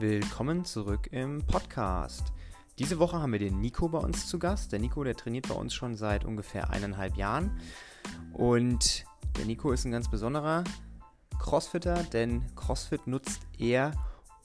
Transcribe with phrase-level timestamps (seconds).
[0.00, 2.32] Willkommen zurück im Podcast.
[2.78, 4.72] Diese Woche haben wir den Nico bei uns zu Gast.
[4.72, 7.60] Der Nico, der trainiert bei uns schon seit ungefähr eineinhalb Jahren.
[8.32, 9.04] Und
[9.36, 10.64] der Nico ist ein ganz besonderer
[11.38, 13.92] Crossfitter, denn Crossfit nutzt er,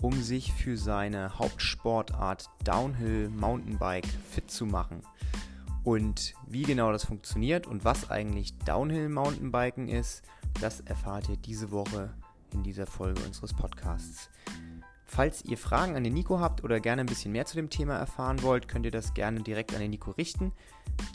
[0.02, 5.04] um sich für seine Hauptsportart Downhill Mountainbike fit zu machen.
[5.86, 10.22] Und wie genau das funktioniert und was eigentlich Downhill Mountainbiken ist,
[10.60, 12.14] das erfahrt ihr diese Woche
[12.52, 14.30] in dieser Folge unseres Podcasts.
[15.06, 17.96] Falls ihr Fragen an den Nico habt oder gerne ein bisschen mehr zu dem Thema
[17.96, 20.52] erfahren wollt, könnt ihr das gerne direkt an den Nico richten.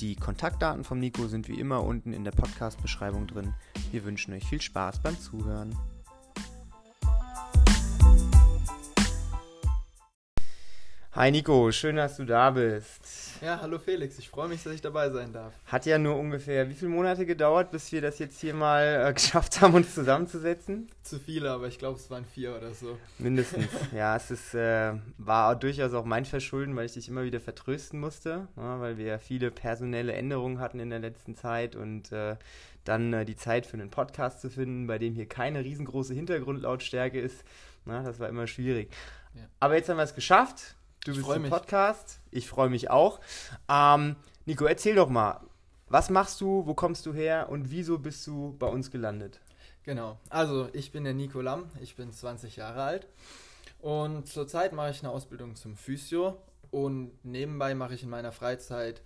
[0.00, 3.52] Die Kontaktdaten vom Nico sind wie immer unten in der Podcast-Beschreibung drin.
[3.90, 5.76] Wir wünschen euch viel Spaß beim Zuhören.
[11.12, 13.42] Hi Nico, schön, dass du da bist.
[13.42, 15.52] Ja, hallo Felix, ich freue mich, dass ich dabei sein darf.
[15.66, 19.12] Hat ja nur ungefähr wie viele Monate gedauert, bis wir das jetzt hier mal äh,
[19.14, 20.88] geschafft haben, uns zusammenzusetzen?
[21.02, 22.96] Zu viele, aber ich glaube, es waren vier oder so.
[23.18, 23.66] Mindestens.
[23.92, 27.98] ja, es ist, äh, war durchaus auch mein Verschulden, weil ich dich immer wieder vertrösten
[27.98, 32.36] musste, ja, weil wir ja viele personelle Änderungen hatten in der letzten Zeit und äh,
[32.84, 37.20] dann äh, die Zeit für einen Podcast zu finden, bei dem hier keine riesengroße Hintergrundlautstärke
[37.20, 37.42] ist.
[37.84, 38.92] Na, das war immer schwierig.
[39.34, 39.42] Ja.
[39.58, 40.76] Aber jetzt haben wir es geschafft.
[41.10, 42.20] Du bist im Podcast.
[42.30, 43.20] Ich freue mich auch.
[43.68, 44.16] Ähm,
[44.46, 45.40] Nico, erzähl doch mal,
[45.88, 49.40] was machst du, wo kommst du her und wieso bist du bei uns gelandet?
[49.82, 53.06] Genau, also ich bin der Nico Lamm, ich bin 20 Jahre alt
[53.80, 56.36] und zurzeit mache ich eine Ausbildung zum Physio
[56.70, 59.02] und nebenbei mache ich in meiner Freizeit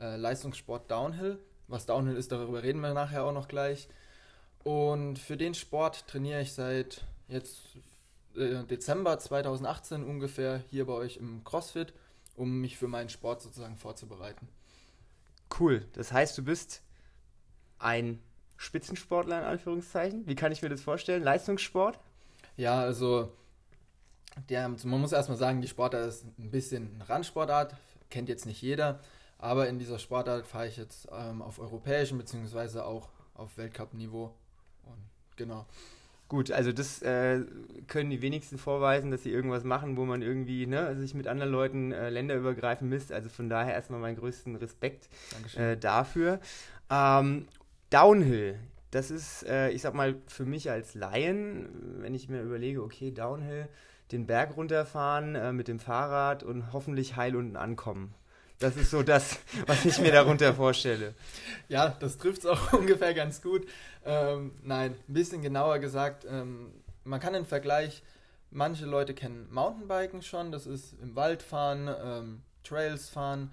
[0.00, 1.38] äh, Leistungssport Downhill.
[1.68, 3.88] Was Downhill ist, darüber reden wir nachher auch noch gleich.
[4.62, 7.62] Und für den Sport trainiere ich seit jetzt
[8.36, 11.92] äh, Dezember 2018 ungefähr hier bei euch im CrossFit,
[12.36, 14.48] um mich für meinen Sport sozusagen vorzubereiten.
[15.58, 15.86] Cool.
[15.92, 16.82] Das heißt, du bist
[17.78, 18.20] ein
[18.56, 20.26] Spitzensportler in Anführungszeichen.
[20.26, 21.22] Wie kann ich mir das vorstellen?
[21.22, 21.98] Leistungssport?
[22.56, 23.32] Ja, also
[24.48, 27.74] der, man muss erstmal sagen, die Sportart ist ein bisschen eine Randsportart,
[28.10, 29.00] kennt jetzt nicht jeder,
[29.38, 32.80] aber in dieser Sportart fahre ich jetzt ähm, auf europäischem bzw.
[32.80, 34.34] auch auf Weltcup-Niveau.
[35.36, 35.66] Genau.
[36.28, 37.42] Gut, also das äh,
[37.86, 41.52] können die wenigsten vorweisen, dass sie irgendwas machen, wo man irgendwie ne, sich mit anderen
[41.52, 43.12] Leuten äh, länderübergreifend misst.
[43.12, 45.08] Also von daher erstmal meinen größten Respekt
[45.56, 46.40] äh, dafür.
[46.90, 47.46] Ähm,
[47.90, 48.58] Downhill,
[48.90, 51.68] das ist, äh, ich sag mal, für mich als Laien,
[52.00, 53.68] wenn ich mir überlege, okay, Downhill,
[54.10, 58.14] den Berg runterfahren äh, mit dem Fahrrad und hoffentlich heil unten ankommen.
[58.58, 61.14] Das ist so das, was ich mir darunter vorstelle.
[61.68, 63.66] Ja, das trifft es auch ungefähr ganz gut.
[64.04, 66.72] Ähm, nein, ein bisschen genauer gesagt, ähm,
[67.04, 68.02] man kann den Vergleich,
[68.50, 73.52] manche Leute kennen Mountainbiken schon, das ist im Wald fahren, ähm, Trails fahren,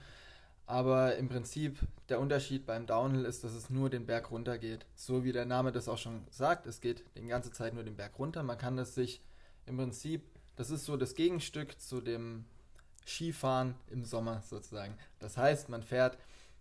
[0.65, 4.85] aber im Prinzip der Unterschied beim Downhill ist, dass es nur den Berg runter geht.
[4.95, 7.97] So wie der Name das auch schon sagt, es geht die ganze Zeit nur den
[7.97, 8.43] Berg runter.
[8.43, 9.21] Man kann das sich
[9.65, 10.23] im Prinzip,
[10.55, 12.45] das ist so das Gegenstück zu dem
[13.05, 14.97] Skifahren im Sommer sozusagen.
[15.19, 16.17] Das heißt, man fährt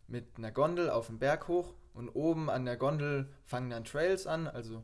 [0.09, 4.27] mit einer Gondel auf den Berg hoch und oben an der Gondel fangen dann Trails
[4.27, 4.83] an, also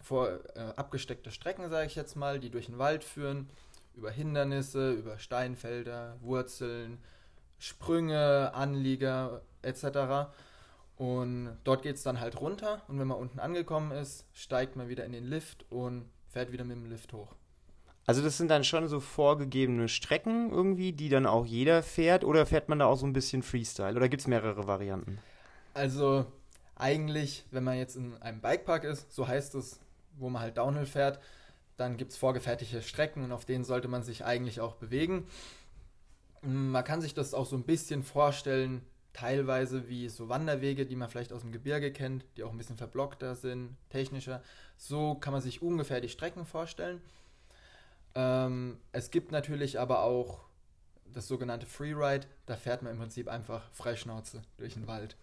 [0.00, 3.48] vor äh, abgesteckte Strecken, sage ich jetzt mal, die durch den Wald führen,
[3.94, 6.98] über Hindernisse, über Steinfelder, Wurzeln,
[7.58, 10.30] Sprünge, Anlieger etc.
[10.96, 14.88] Und dort geht es dann halt runter und wenn man unten angekommen ist, steigt man
[14.88, 17.34] wieder in den Lift und fährt wieder mit dem Lift hoch.
[18.06, 22.44] Also das sind dann schon so vorgegebene Strecken irgendwie, die dann auch jeder fährt oder
[22.44, 25.18] fährt man da auch so ein bisschen Freestyle oder gibt es mehrere Varianten?
[25.72, 26.26] Also
[26.76, 29.80] eigentlich, wenn man jetzt in einem Bikepark ist, so heißt es,
[30.16, 31.18] wo man halt Downhill fährt,
[31.76, 35.26] dann gibt es vorgefertigte Strecken und auf denen sollte man sich eigentlich auch bewegen.
[36.42, 38.82] Man kann sich das auch so ein bisschen vorstellen,
[39.12, 42.76] teilweise wie so Wanderwege, die man vielleicht aus dem Gebirge kennt, die auch ein bisschen
[42.76, 44.42] verblockter sind, technischer.
[44.76, 47.00] So kann man sich ungefähr die Strecken vorstellen.
[48.14, 50.40] Ähm, es gibt natürlich aber auch
[51.12, 55.16] das sogenannte Freeride, da fährt man im Prinzip einfach Freischnauze durch den Wald.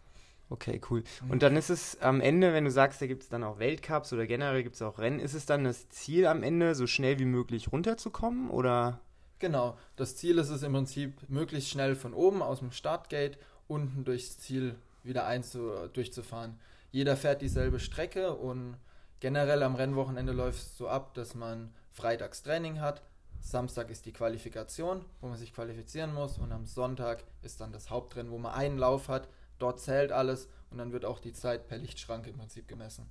[0.49, 1.03] Okay, cool.
[1.23, 1.31] Mhm.
[1.31, 4.11] Und dann ist es am Ende, wenn du sagst, da gibt es dann auch Weltcups
[4.11, 7.19] oder generell gibt es auch Rennen, ist es dann das Ziel am Ende, so schnell
[7.19, 8.99] wie möglich runterzukommen oder?
[9.39, 13.37] Genau, das Ziel ist es im Prinzip, möglichst schnell von oben aus dem Startgate
[13.67, 16.59] unten durchs Ziel wieder einzu durchzufahren.
[16.91, 18.75] Jeder fährt dieselbe Strecke und
[19.21, 23.01] generell am Rennwochenende läuft es so ab, dass man freitags Training hat,
[23.41, 27.89] Samstag ist die Qualifikation, wo man sich qualifizieren muss und am Sonntag ist dann das
[27.89, 29.27] Hauptrennen, wo man einen Lauf hat,
[29.59, 33.09] dort zählt alles und dann wird auch die Zeit per Lichtschranke im Prinzip gemessen.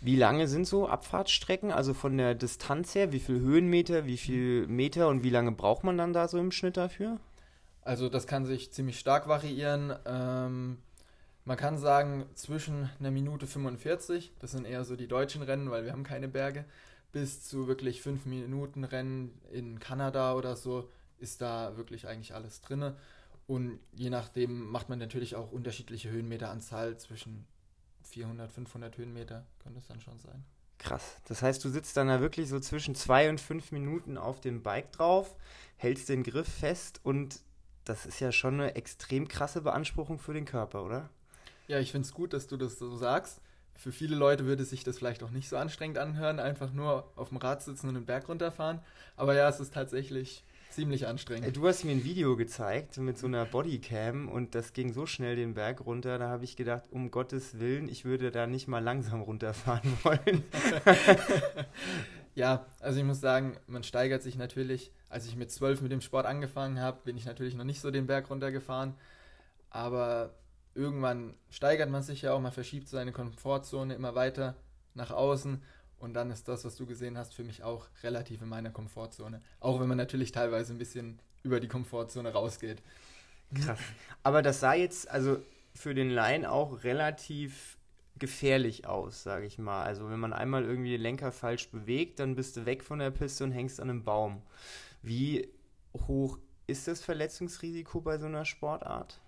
[0.00, 1.72] Wie lange sind so Abfahrtsstrecken?
[1.72, 5.82] Also von der Distanz her, wie viel Höhenmeter, wie viel Meter und wie lange braucht
[5.82, 7.18] man dann da so im Schnitt dafür?
[7.80, 9.94] Also das kann sich ziemlich stark variieren.
[10.04, 10.78] Ähm,
[11.46, 15.84] man kann sagen zwischen einer Minute 45, das sind eher so die deutschen Rennen, weil
[15.84, 16.64] wir haben keine Berge,
[17.14, 22.60] bis zu wirklich 5 Minuten Rennen in Kanada oder so ist da wirklich eigentlich alles
[22.60, 22.92] drin.
[23.46, 27.46] Und je nachdem macht man natürlich auch unterschiedliche Höhenmeteranzahl zwischen
[28.02, 30.44] 400, 500 Höhenmeter könnte es dann schon sein.
[30.78, 31.16] Krass.
[31.28, 34.62] Das heißt, du sitzt dann da wirklich so zwischen zwei und fünf Minuten auf dem
[34.62, 35.36] Bike drauf,
[35.76, 37.40] hältst den Griff fest und
[37.84, 41.10] das ist ja schon eine extrem krasse Beanspruchung für den Körper, oder?
[41.68, 43.40] Ja, ich finde es gut, dass du das so sagst.
[43.76, 47.28] Für viele Leute würde sich das vielleicht auch nicht so anstrengend anhören, einfach nur auf
[47.28, 48.80] dem Rad sitzen und den Berg runterfahren.
[49.16, 50.44] Aber ja, es ist tatsächlich
[50.74, 51.56] ziemlich anstrengend.
[51.56, 55.36] Du hast mir ein Video gezeigt mit so einer Bodycam und das ging so schnell
[55.36, 58.82] den Berg runter, da habe ich gedacht, um Gottes Willen, ich würde da nicht mal
[58.82, 60.42] langsam runterfahren wollen.
[62.34, 64.90] ja, also ich muss sagen, man steigert sich natürlich.
[65.08, 67.92] Als ich mit zwölf mit dem Sport angefangen habe, bin ich natürlich noch nicht so
[67.92, 68.94] den Berg runtergefahren.
[69.70, 70.34] Aber
[70.74, 74.56] irgendwann steigert man sich ja auch, man verschiebt seine Komfortzone immer weiter
[74.94, 75.62] nach außen
[75.98, 79.40] und dann ist das, was du gesehen hast, für mich auch relativ in meiner Komfortzone.
[79.60, 82.82] Auch wenn man natürlich teilweise ein bisschen über die Komfortzone rausgeht.
[83.54, 83.78] Krass.
[84.22, 85.38] Aber das sah jetzt also
[85.74, 87.78] für den Laien auch relativ
[88.18, 89.84] gefährlich aus, sage ich mal.
[89.84, 93.10] Also wenn man einmal irgendwie den Lenker falsch bewegt, dann bist du weg von der
[93.10, 94.42] Piste und hängst an einem Baum.
[95.02, 95.48] Wie
[96.06, 99.20] hoch ist das Verletzungsrisiko bei so einer Sportart?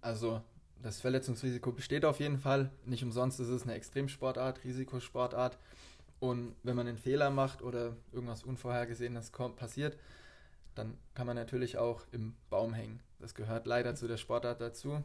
[0.00, 0.42] Also
[0.84, 2.70] das Verletzungsrisiko besteht auf jeden Fall.
[2.84, 5.56] Nicht umsonst ist es eine Extremsportart, Risikosportart.
[6.20, 9.96] Und wenn man einen Fehler macht oder irgendwas Unvorhergesehenes passiert,
[10.74, 13.00] dann kann man natürlich auch im Baum hängen.
[13.18, 15.02] Das gehört leider zu der Sportart dazu.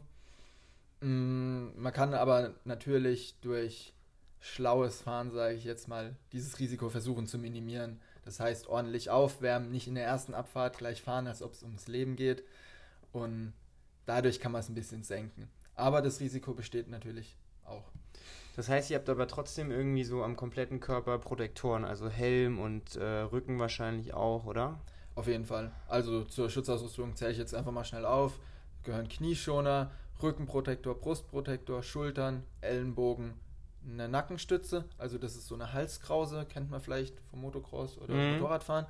[1.00, 3.94] Mm, man kann aber natürlich durch
[4.38, 8.02] schlaues Fahren, sage ich jetzt mal, dieses Risiko versuchen zu minimieren.
[8.26, 11.88] Das heißt, ordentlich aufwärmen, nicht in der ersten Abfahrt gleich fahren, als ob es ums
[11.88, 12.44] Leben geht.
[13.12, 13.54] Und
[14.04, 15.48] dadurch kann man es ein bisschen senken.
[15.80, 17.84] Aber das Risiko besteht natürlich auch.
[18.56, 22.96] Das heißt, ihr habt aber trotzdem irgendwie so am kompletten Körper Protektoren, also Helm und
[22.96, 24.78] äh, Rücken wahrscheinlich auch, oder?
[25.14, 25.72] Auf jeden Fall.
[25.88, 28.38] Also zur Schutzausrüstung zähle ich jetzt einfach mal schnell auf.
[28.84, 29.90] Gehören Knieschoner,
[30.22, 33.34] Rückenprotektor, Brustprotektor, Schultern, Ellenbogen,
[33.88, 38.32] eine Nackenstütze, also das ist so eine Halskrause, kennt man vielleicht vom Motocross oder mhm.
[38.34, 38.86] Motorradfahren.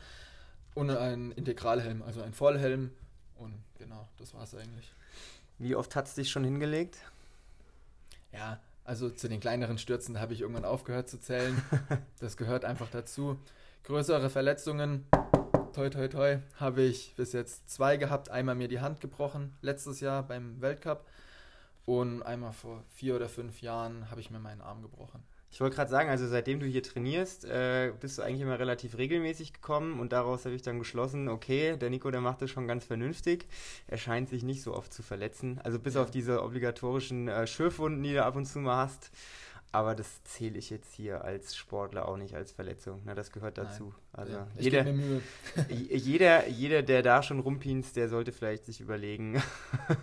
[0.75, 2.91] Und ein Integralhelm, also ein Vollhelm.
[3.37, 4.93] Und genau, das war es eigentlich.
[5.61, 6.97] Wie oft hat es dich schon hingelegt?
[8.33, 11.63] Ja, also zu den kleineren Stürzen habe ich irgendwann aufgehört zu zählen.
[12.19, 13.39] das gehört einfach dazu.
[13.85, 15.05] Größere Verletzungen,
[15.75, 18.31] toi toi toi, habe ich bis jetzt zwei gehabt.
[18.31, 21.07] Einmal mir die Hand gebrochen, letztes Jahr beim Weltcup.
[21.85, 25.23] Und einmal vor vier oder fünf Jahren habe ich mir meinen Arm gebrochen.
[25.53, 28.97] Ich wollte gerade sagen, also seitdem du hier trainierst, äh, bist du eigentlich immer relativ
[28.97, 32.69] regelmäßig gekommen und daraus habe ich dann geschlossen, okay, der Nico, der macht das schon
[32.69, 33.47] ganz vernünftig.
[33.89, 35.61] Er scheint sich nicht so oft zu verletzen.
[35.65, 36.03] Also bis ja.
[36.03, 39.11] auf diese obligatorischen äh, Schürfwunden, die du ab und zu mal hast.
[39.73, 43.03] Aber das zähle ich jetzt hier als Sportler auch nicht als Verletzung.
[43.05, 43.85] Na, das gehört dazu.
[43.85, 43.95] Nein.
[44.13, 44.85] Also ja, jeder,
[45.69, 49.41] jeder, jeder, der da schon rumpinst, der sollte vielleicht sich überlegen,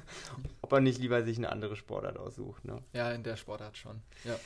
[0.67, 2.65] ob er nicht lieber sich eine andere Sportart aussucht.
[2.65, 2.81] Ne?
[2.91, 4.01] Ja, in der Sportart schon.
[4.25, 4.37] Ja.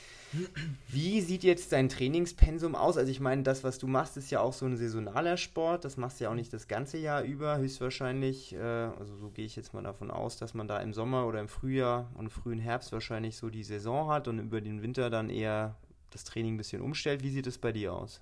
[0.88, 2.96] Wie sieht jetzt dein Trainingspensum aus?
[2.96, 5.84] Also ich meine, das, was du machst, ist ja auch so ein saisonaler Sport.
[5.84, 8.54] Das machst du ja auch nicht das ganze Jahr über, höchstwahrscheinlich.
[8.54, 11.40] Äh, also so gehe ich jetzt mal davon aus, dass man da im Sommer oder
[11.40, 15.28] im Frühjahr und frühen Herbst wahrscheinlich so die Saison hat und über den Winter dann
[15.28, 15.74] eher
[16.10, 17.24] das Training ein bisschen umstellt.
[17.24, 18.20] Wie sieht es bei dir aus?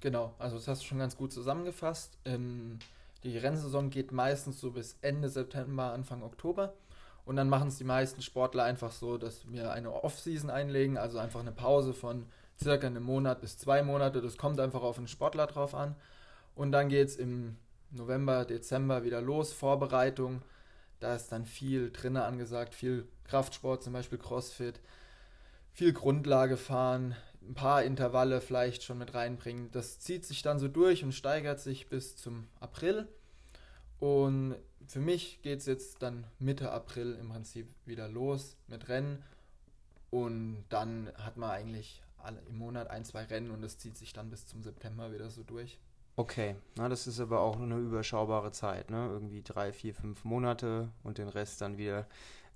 [0.00, 2.16] Genau, also das hast du schon ganz gut zusammengefasst.
[2.24, 2.78] Ähm,
[3.22, 6.72] die Rennsaison geht meistens so bis Ende September, Anfang Oktober.
[7.30, 11.20] Und dann machen es die meisten Sportler einfach so, dass wir eine Off-Season einlegen, also
[11.20, 12.26] einfach eine Pause von
[12.60, 14.20] circa einem Monat bis zwei Monate.
[14.20, 15.94] Das kommt einfach auf den Sportler drauf an.
[16.56, 17.56] Und dann geht es im
[17.92, 20.42] November, Dezember wieder los, Vorbereitung.
[20.98, 24.80] Da ist dann viel drinnen angesagt, viel Kraftsport, zum Beispiel Crossfit,
[25.70, 29.70] viel Grundlage fahren, ein paar Intervalle vielleicht schon mit reinbringen.
[29.70, 33.06] Das zieht sich dann so durch und steigert sich bis zum April.
[34.00, 39.22] Und für mich geht es jetzt dann Mitte April im Prinzip wieder los mit Rennen.
[40.10, 44.12] Und dann hat man eigentlich alle, im Monat ein, zwei Rennen und das zieht sich
[44.12, 45.78] dann bis zum September wieder so durch.
[46.16, 49.08] Okay, na, das ist aber auch eine überschaubare Zeit, ne?
[49.10, 52.06] Irgendwie drei, vier, fünf Monate und den Rest dann wieder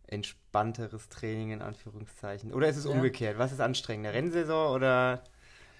[0.06, 2.52] entspannteres Training in Anführungszeichen.
[2.52, 2.90] Oder ist es ja.
[2.90, 3.38] umgekehrt?
[3.38, 4.12] Was ist anstrengender?
[4.12, 5.24] Rennsaison oder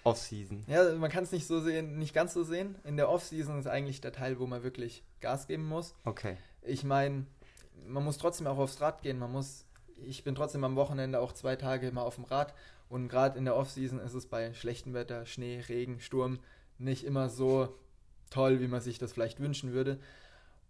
[0.04, 0.64] Off-Season.
[0.66, 2.76] Ja, man kann es nicht so sehen, nicht ganz so sehen.
[2.85, 5.95] In der Off-Season ist eigentlich der Teil, wo man wirklich Gas geben muss.
[6.04, 6.37] Okay.
[6.62, 7.26] Ich meine,
[7.87, 9.19] man muss trotzdem auch aufs Rad gehen.
[9.19, 9.66] Man muss,
[9.97, 12.54] ich bin trotzdem am Wochenende auch zwei Tage immer auf dem Rad.
[12.88, 16.38] Und gerade in der Off-Season ist es bei schlechtem Wetter, Schnee, Regen, Sturm
[16.78, 17.75] nicht immer so
[18.31, 19.99] toll, wie man sich das vielleicht wünschen würde.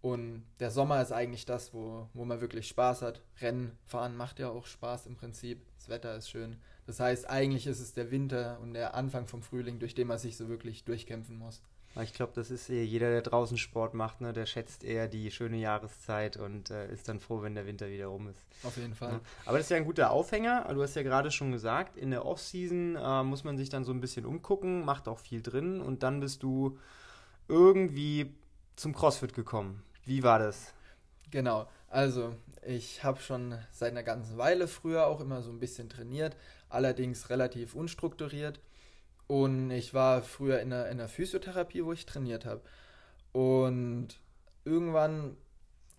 [0.01, 3.21] Und der Sommer ist eigentlich das, wo, wo man wirklich Spaß hat.
[3.41, 5.65] Rennen fahren macht ja auch Spaß im Prinzip.
[5.77, 6.57] Das Wetter ist schön.
[6.85, 10.19] Das heißt, eigentlich ist es der Winter und der Anfang vom Frühling, durch den man
[10.19, 11.61] sich so wirklich durchkämpfen muss.
[12.01, 15.31] Ich glaube, das ist eher jeder, der draußen Sport macht, ne, der schätzt eher die
[15.31, 18.43] schöne Jahreszeit und äh, ist dann froh, wenn der Winter wieder rum ist.
[18.63, 19.13] Auf jeden Fall.
[19.13, 19.21] Ja.
[19.45, 20.67] Aber das ist ja ein guter Aufhänger.
[20.73, 23.93] Du hast ja gerade schon gesagt, in der Offseason äh, muss man sich dann so
[23.93, 26.77] ein bisschen umgucken, macht auch viel drin und dann bist du
[27.47, 28.35] irgendwie
[28.75, 29.81] zum CrossFit gekommen.
[30.03, 30.73] Wie war das?
[31.31, 31.67] Genau.
[31.87, 32.35] Also,
[32.65, 36.35] ich habe schon seit einer ganzen Weile früher auch immer so ein bisschen trainiert,
[36.69, 38.59] allerdings relativ unstrukturiert.
[39.27, 42.61] Und ich war früher in der, in der Physiotherapie, wo ich trainiert habe.
[43.31, 44.19] Und
[44.63, 45.37] irgendwann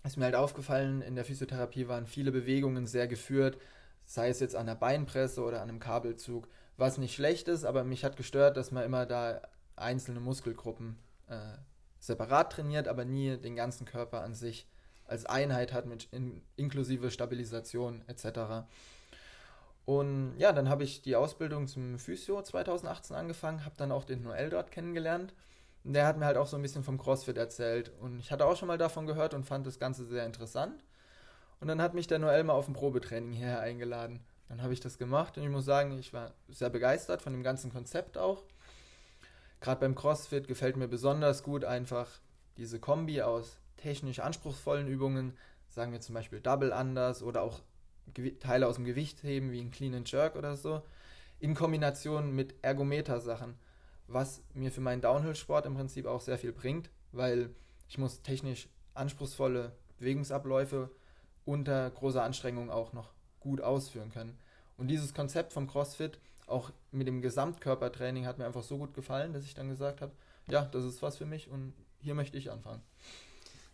[0.05, 3.59] ist mir halt aufgefallen, in der Physiotherapie waren viele Bewegungen sehr geführt,
[4.05, 7.85] sei es jetzt an der Beinpresse oder an einem Kabelzug, was nicht schlecht ist, aber
[7.85, 9.43] mich hat gestört, dass man immer da
[9.75, 11.59] einzelne Muskelgruppen äh,
[11.99, 14.67] separat trainiert, aber nie den ganzen Körper an sich
[15.09, 18.67] als Einheit hat, mit in, inklusive Stabilisation etc.
[19.85, 24.23] Und ja, dann habe ich die Ausbildung zum Physio 2018 angefangen, habe dann auch den
[24.23, 25.33] Noel dort kennengelernt.
[25.85, 27.93] Und der hat mir halt auch so ein bisschen vom CrossFit erzählt.
[28.01, 30.83] Und ich hatte auch schon mal davon gehört und fand das Ganze sehr interessant.
[31.61, 34.21] Und dann hat mich der Noel mal auf ein Probetraining hierher eingeladen.
[34.49, 37.43] Dann habe ich das gemacht und ich muss sagen, ich war sehr begeistert von dem
[37.43, 38.45] ganzen Konzept auch.
[39.61, 42.09] Gerade beim CrossFit gefällt mir besonders gut einfach
[42.57, 45.37] diese Kombi aus technisch anspruchsvollen Übungen,
[45.69, 47.61] sagen wir zum Beispiel Double Unders oder auch
[48.41, 50.83] Teile aus dem Gewicht heben, wie ein Clean and Jerk oder so,
[51.39, 53.55] in Kombination mit Ergometer-Sachen,
[54.09, 57.51] was mir für meinen Downhill-Sport im Prinzip auch sehr viel bringt, weil
[57.89, 60.91] ich muss technisch anspruchsvolle Bewegungsabläufe
[61.45, 64.37] unter großer Anstrengung auch noch gut ausführen können.
[64.77, 69.33] Und dieses Konzept vom CrossFit, auch mit dem Gesamtkörpertraining, hat mir einfach so gut gefallen,
[69.33, 70.11] dass ich dann gesagt habe,
[70.49, 72.83] ja, das ist was für mich und hier möchte ich anfangen.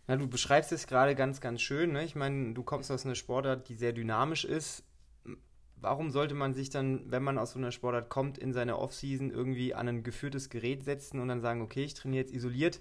[0.07, 1.93] Ja, du beschreibst es gerade ganz, ganz schön.
[1.93, 2.03] Ne?
[2.03, 4.83] Ich meine, du kommst aus einer Sportart, die sehr dynamisch ist.
[5.77, 9.31] Warum sollte man sich dann, wenn man aus so einer Sportart kommt, in seiner Offseason
[9.31, 12.79] irgendwie an ein geführtes Gerät setzen und dann sagen, okay, ich trainiere jetzt isoliert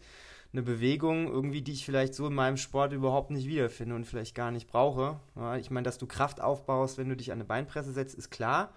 [0.52, 4.34] eine Bewegung, irgendwie, die ich vielleicht so in meinem Sport überhaupt nicht wiederfinde und vielleicht
[4.34, 5.18] gar nicht brauche.
[5.34, 8.30] Ja, ich meine, dass du Kraft aufbaust, wenn du dich an eine Beinpresse setzt, ist
[8.30, 8.72] klar.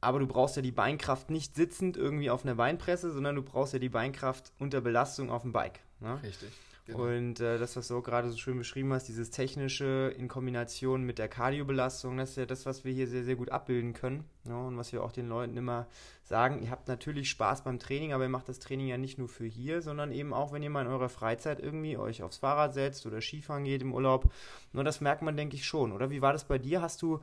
[0.00, 3.74] Aber du brauchst ja die Beinkraft nicht sitzend irgendwie auf einer Beinpresse, sondern du brauchst
[3.74, 5.80] ja die Beinkraft unter Belastung auf dem Bike.
[6.00, 6.22] Ne?
[6.22, 6.48] Richtig.
[6.86, 7.04] Genau.
[7.04, 11.02] Und äh, das, was du auch gerade so schön beschrieben hast, dieses Technische in Kombination
[11.02, 14.24] mit der Kardiobelastung, das ist ja das, was wir hier sehr, sehr gut abbilden können.
[14.44, 14.66] Ja, ne?
[14.66, 15.86] und was wir auch den Leuten immer
[16.24, 19.28] sagen, ihr habt natürlich Spaß beim Training, aber ihr macht das Training ja nicht nur
[19.30, 22.74] für hier, sondern eben auch, wenn ihr mal in eurer Freizeit irgendwie euch aufs Fahrrad
[22.74, 24.30] setzt oder Skifahren geht im Urlaub.
[24.74, 25.90] Nur das merkt man, denke ich, schon.
[25.90, 26.82] Oder wie war das bei dir?
[26.82, 27.20] Hast du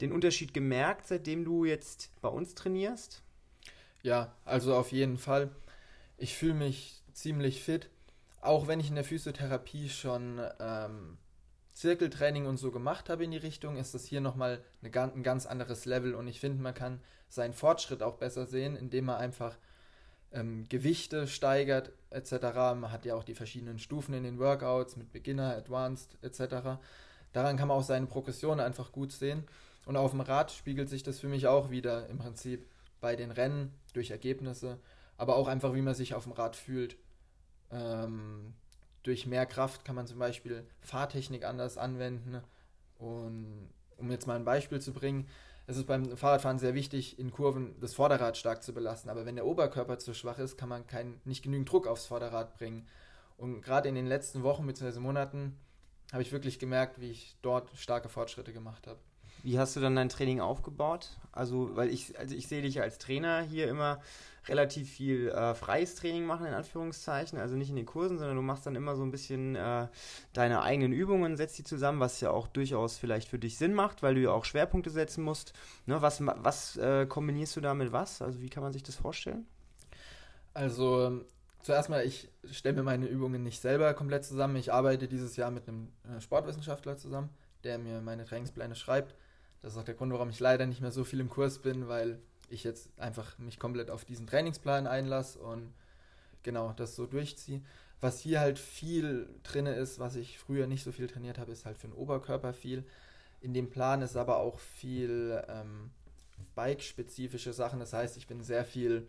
[0.00, 3.22] den Unterschied gemerkt, seitdem du jetzt bei uns trainierst?
[4.02, 5.50] Ja, also auf jeden Fall.
[6.16, 7.90] Ich fühle mich ziemlich fit
[8.40, 11.18] auch wenn ich in der Physiotherapie schon ähm,
[11.72, 15.46] Zirkeltraining und so gemacht habe in die Richtung, ist das hier nochmal eine, ein ganz
[15.46, 19.56] anderes Level und ich finde, man kann seinen Fortschritt auch besser sehen, indem man einfach
[20.32, 22.32] ähm, Gewichte steigert etc.
[22.74, 26.80] Man hat ja auch die verschiedenen Stufen in den Workouts mit Beginner, Advanced etc.
[27.32, 29.44] Daran kann man auch seine Progression einfach gut sehen.
[29.86, 32.66] Und auf dem Rad spiegelt sich das für mich auch wieder im Prinzip
[33.00, 34.78] bei den Rennen durch Ergebnisse,
[35.16, 36.96] aber auch einfach, wie man sich auf dem Rad fühlt.
[37.70, 38.54] Ähm,
[39.02, 42.40] durch mehr Kraft kann man zum Beispiel Fahrtechnik anders anwenden.
[42.98, 45.28] Und um jetzt mal ein Beispiel zu bringen,
[45.66, 49.08] es ist beim Fahrradfahren sehr wichtig, in Kurven das Vorderrad stark zu belasten.
[49.08, 52.56] Aber wenn der Oberkörper zu schwach ist, kann man kein, nicht genügend Druck aufs Vorderrad
[52.58, 52.86] bringen.
[53.36, 54.98] Und gerade in den letzten Wochen bzw.
[54.98, 55.56] Monaten
[56.12, 58.98] habe ich wirklich gemerkt, wie ich dort starke Fortschritte gemacht habe.
[59.42, 61.10] Wie hast du dann dein Training aufgebaut?
[61.32, 64.00] Also, weil ich, also ich sehe dich als Trainer hier immer
[64.48, 68.42] relativ viel äh, freies Training machen, in Anführungszeichen, also nicht in den Kursen, sondern du
[68.42, 69.86] machst dann immer so ein bisschen äh,
[70.32, 74.02] deine eigenen Übungen, setzt die zusammen, was ja auch durchaus vielleicht für dich Sinn macht,
[74.02, 75.52] weil du ja auch Schwerpunkte setzen musst.
[75.86, 78.22] Ne, was was äh, kombinierst du da mit was?
[78.22, 79.46] Also, wie kann man sich das vorstellen?
[80.54, 81.20] Also,
[81.60, 84.56] zuerst mal, ich stelle mir meine Übungen nicht selber komplett zusammen.
[84.56, 87.30] Ich arbeite dieses Jahr mit einem äh, Sportwissenschaftler zusammen,
[87.64, 89.14] der mir meine Trainingspläne schreibt.
[89.62, 91.88] Das ist auch der Grund, warum ich leider nicht mehr so viel im Kurs bin,
[91.88, 95.72] weil ich jetzt einfach mich komplett auf diesen Trainingsplan einlasse und
[96.42, 97.62] genau das so durchziehe.
[98.00, 101.66] Was hier halt viel drin ist, was ich früher nicht so viel trainiert habe, ist
[101.66, 102.84] halt für den Oberkörper viel.
[103.40, 105.90] In dem Plan ist aber auch viel ähm,
[106.54, 107.78] Bike-spezifische Sachen.
[107.78, 109.06] Das heißt, ich bin sehr viel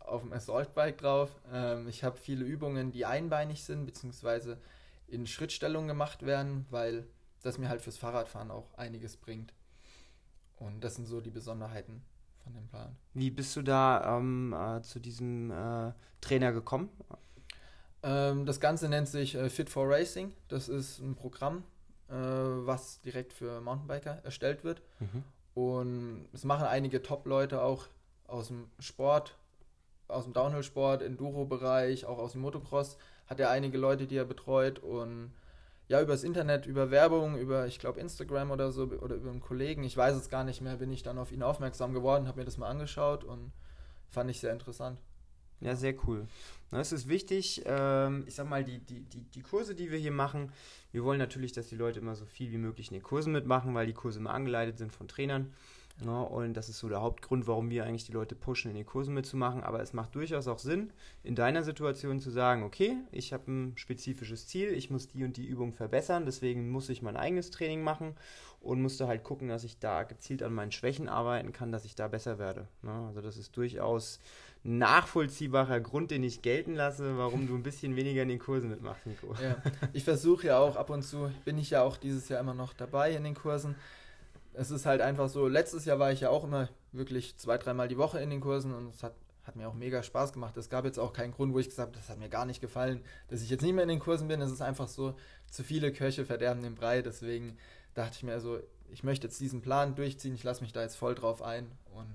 [0.00, 1.34] auf dem Assault-Bike drauf.
[1.52, 4.58] Ähm, ich habe viele Übungen, die einbeinig sind, beziehungsweise
[5.06, 7.06] in Schrittstellung gemacht werden, weil
[7.42, 9.52] das mir halt fürs Fahrradfahren auch einiges bringt.
[10.56, 12.02] Und das sind so die Besonderheiten
[12.42, 12.96] von dem Plan.
[13.14, 16.88] Wie bist du da ähm, äh, zu diesem äh, Trainer gekommen?
[18.02, 20.32] Ähm, das Ganze nennt sich äh, Fit for Racing.
[20.48, 21.64] Das ist ein Programm,
[22.08, 24.82] äh, was direkt für Mountainbiker erstellt wird.
[25.00, 25.24] Mhm.
[25.54, 27.86] Und es machen einige Top-Leute auch
[28.26, 29.36] aus dem Sport,
[30.06, 34.78] aus dem Downhill-Sport, Enduro-Bereich, auch aus dem Motocross, hat er einige Leute, die er betreut
[34.78, 35.32] und
[35.88, 39.82] ja, übers Internet, über Werbung, über, ich glaube, Instagram oder so, oder über einen Kollegen,
[39.84, 42.44] ich weiß es gar nicht mehr, bin ich dann auf ihn aufmerksam geworden, habe mir
[42.44, 43.52] das mal angeschaut und
[44.10, 45.00] fand ich sehr interessant.
[45.60, 46.26] Ja, sehr cool.
[46.70, 50.12] Es ist wichtig, ähm, ich sag mal, die, die, die, die Kurse, die wir hier
[50.12, 50.52] machen,
[50.92, 53.74] wir wollen natürlich, dass die Leute immer so viel wie möglich in den Kursen mitmachen,
[53.74, 55.52] weil die Kurse immer angeleitet sind von Trainern.
[56.04, 58.86] Ja, und das ist so der Hauptgrund, warum wir eigentlich die Leute pushen, in den
[58.86, 59.64] Kursen mitzumachen.
[59.64, 60.92] Aber es macht durchaus auch Sinn,
[61.24, 65.36] in deiner Situation zu sagen, okay, ich habe ein spezifisches Ziel, ich muss die und
[65.36, 68.14] die Übung verbessern, deswegen muss ich mein eigenes Training machen
[68.60, 71.96] und musste halt gucken, dass ich da gezielt an meinen Schwächen arbeiten kann, dass ich
[71.96, 72.68] da besser werde.
[72.84, 74.20] Ja, also das ist durchaus
[74.62, 79.06] nachvollziehbarer Grund, den ich gelten lasse, warum du ein bisschen weniger in den Kursen mitmachst,
[79.06, 79.34] Nico.
[79.42, 79.56] Ja,
[79.92, 82.72] ich versuche ja auch ab und zu, bin ich ja auch dieses Jahr immer noch
[82.72, 83.76] dabei in den Kursen
[84.58, 87.86] es ist halt einfach so, letztes Jahr war ich ja auch immer wirklich zwei, dreimal
[87.86, 90.56] die Woche in den Kursen und es hat, hat mir auch mega Spaß gemacht.
[90.56, 92.60] Es gab jetzt auch keinen Grund, wo ich gesagt habe, das hat mir gar nicht
[92.60, 94.40] gefallen, dass ich jetzt nicht mehr in den Kursen bin.
[94.40, 95.14] Es ist einfach so,
[95.48, 97.02] zu viele Köche verderben den Brei.
[97.02, 97.56] Deswegen
[97.94, 98.58] dachte ich mir so,
[98.90, 102.08] ich möchte jetzt diesen Plan durchziehen, ich lasse mich da jetzt voll drauf ein und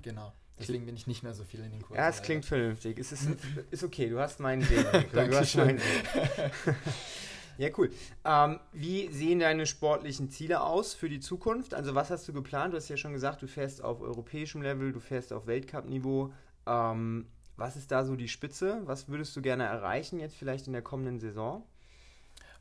[0.00, 0.32] genau.
[0.58, 1.96] Deswegen bin ich nicht mehr so viel in den Kursen.
[1.96, 2.98] Ja, es klingt vernünftig.
[2.98, 3.28] Es ist,
[3.70, 4.86] ist okay, du hast meinen Weg.
[5.12, 6.04] du hast meinen Weg.
[7.58, 7.90] Ja, cool.
[8.24, 11.74] Ähm, wie sehen deine sportlichen Ziele aus für die Zukunft?
[11.74, 12.72] Also was hast du geplant?
[12.72, 16.32] Du hast ja schon gesagt, du fährst auf europäischem Level, du fährst auf Weltcup-Niveau.
[16.66, 18.82] Ähm, was ist da so die Spitze?
[18.84, 21.62] Was würdest du gerne erreichen jetzt vielleicht in der kommenden Saison?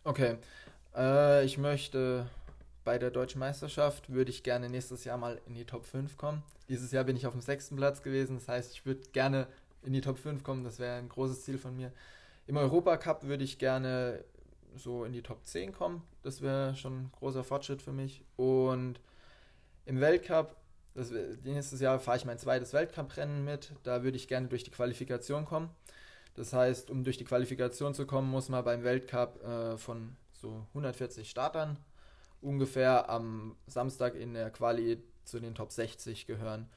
[0.03, 0.37] Okay,
[0.95, 2.27] äh, ich möchte
[2.83, 6.43] bei der deutschen Meisterschaft würde ich gerne nächstes Jahr mal in die Top 5 kommen.
[6.69, 9.47] Dieses Jahr bin ich auf dem sechsten Platz gewesen, das heißt, ich würde gerne
[9.83, 11.91] in die Top 5 kommen, das wäre ein großes Ziel von mir.
[12.45, 14.23] Im Europacup würde ich gerne
[14.75, 16.03] so in die Top 10 kommen.
[16.21, 18.23] Das wäre schon ein großer Fortschritt für mich.
[18.35, 18.99] Und
[19.85, 20.55] im Weltcup,
[20.93, 21.11] das,
[21.43, 23.73] nächstes Jahr fahre ich mein zweites Weltcuprennen mit.
[23.83, 25.69] Da würde ich gerne durch die Qualifikation kommen.
[26.35, 30.65] Das heißt, um durch die Qualifikation zu kommen, muss man beim Weltcup äh, von so
[30.69, 31.77] 140 Startern
[32.41, 36.69] ungefähr am Samstag in der Quali zu den Top 60 gehören.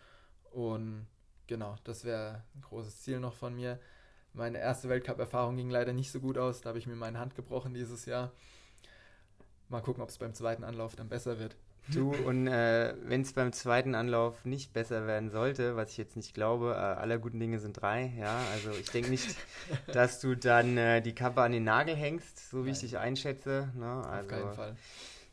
[0.53, 1.07] Und
[1.47, 3.79] genau, das wäre ein großes Ziel noch von mir.
[4.37, 6.61] Meine erste Weltcup-Erfahrung ging leider nicht so gut aus.
[6.61, 8.33] Da habe ich mir meine Hand gebrochen dieses Jahr.
[9.71, 11.57] Mal gucken, ob es beim zweiten Anlauf dann besser wird.
[11.89, 16.17] Du, und äh, wenn es beim zweiten Anlauf nicht besser werden sollte, was ich jetzt
[16.17, 19.37] nicht glaube, äh, aller guten Dinge sind drei, ja, also ich denke nicht,
[19.93, 22.73] dass du dann äh, die Kappe an den Nagel hängst, so wie Nein.
[22.73, 23.73] ich dich einschätze.
[23.77, 24.03] Ne?
[24.05, 24.77] Also, Auf keinen Fall.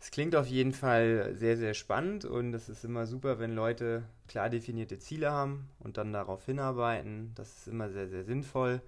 [0.03, 4.03] Es klingt auf jeden Fall sehr, sehr spannend und es ist immer super, wenn Leute
[4.27, 7.31] klar definierte Ziele haben und dann darauf hinarbeiten.
[7.35, 8.81] Das ist immer sehr, sehr sinnvoll.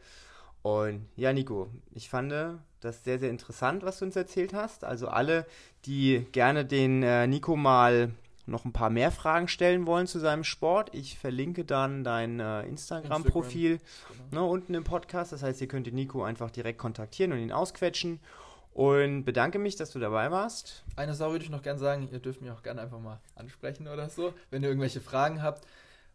[0.61, 2.33] Und ja, Nico, ich fand
[2.81, 4.83] das sehr, sehr interessant, was du uns erzählt hast.
[4.83, 5.45] Also alle,
[5.85, 8.11] die gerne den äh, Nico mal
[8.45, 12.63] noch ein paar mehr Fragen stellen wollen zu seinem Sport, ich verlinke dann dein äh,
[12.63, 14.29] Instagram-Profil Instagram.
[14.31, 14.41] genau.
[14.41, 15.31] ne, unten im Podcast.
[15.31, 18.19] Das heißt, ihr könnt den Nico einfach direkt kontaktieren und ihn ausquetschen
[18.75, 20.83] und bedanke mich, dass du dabei warst.
[20.97, 23.87] Eine Sache würde ich noch gerne sagen, ihr dürft mich auch gerne einfach mal ansprechen
[23.87, 25.65] oder so, wenn ihr irgendwelche Fragen habt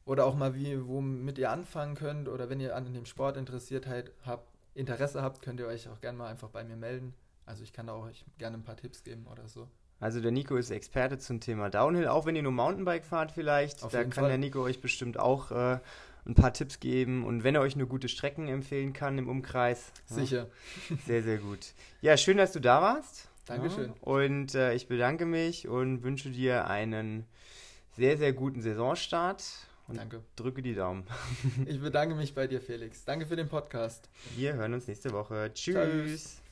[0.05, 3.87] oder auch mal wie, womit ihr anfangen könnt oder wenn ihr an dem Sport interessiert
[4.27, 7.15] habt, Interesse habt, könnt ihr euch auch gerne mal einfach bei mir melden.
[7.47, 9.67] Also ich kann da auch euch gerne ein paar Tipps geben oder so.
[9.99, 13.83] Also der Nico ist Experte zum Thema Downhill, auch wenn ihr nur Mountainbike fahrt vielleicht.
[13.83, 14.29] Auf da kann Fall.
[14.29, 15.79] der Nico euch bestimmt auch äh,
[16.27, 19.93] ein paar Tipps geben und wenn er euch nur gute Strecken empfehlen kann im Umkreis.
[20.07, 20.49] Sicher.
[20.89, 21.73] Ja, sehr, sehr gut.
[22.01, 23.29] Ja, schön, dass du da warst.
[23.47, 23.89] Dankeschön.
[23.89, 27.27] Ja, und äh, ich bedanke mich und wünsche dir einen
[27.97, 29.43] sehr, sehr guten Saisonstart.
[29.89, 30.23] Und Danke.
[30.37, 31.05] Drücke die Daumen.
[31.67, 33.05] Ich bedanke mich bei dir, Felix.
[33.05, 34.09] Danke für den Podcast.
[34.37, 35.51] Wir hören uns nächste Woche.
[35.53, 35.75] Tschüss.
[35.75, 36.43] Tschüss.